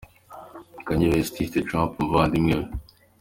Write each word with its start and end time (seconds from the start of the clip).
Kanye 0.85 1.05
West 1.11 1.35
yise 1.39 1.59
Trump 1.67 1.91
umuvandimwe 1.95 2.53
we. 2.59 2.65